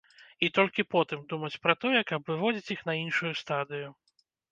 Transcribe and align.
І 0.45 0.47
толькі 0.57 0.85
потым 0.93 1.19
думаць 1.33 1.59
пра 1.65 1.75
тое, 1.85 2.01
каб 2.11 2.31
выводзіць 2.31 2.71
іх 2.77 2.81
на 2.91 2.97
іншую 3.03 3.33
стадыю. 3.43 3.93